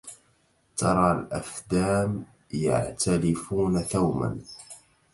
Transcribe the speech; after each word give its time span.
ترى 0.77 1.11
الأفدام 1.19 2.25
يعتلفون 2.51 3.81
ثوما 3.81 4.39